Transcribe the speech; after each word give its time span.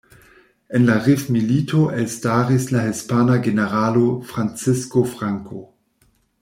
En 0.77 0.85
la 0.89 0.95
rif-milito 1.07 1.81
elstaris 1.97 2.65
la 2.77 2.83
hispana 2.87 3.39
generalo 3.49 4.07
Francisco 4.33 5.09
Franco. 5.17 5.63